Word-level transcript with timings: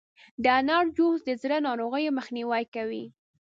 د 0.43 0.45
انار 0.59 0.85
جوس 0.97 1.19
د 1.25 1.29
زړه 1.41 1.57
د 1.61 1.65
ناروغیو 1.67 2.15
مخنیوی 2.19 2.63
کوي. 2.75 3.05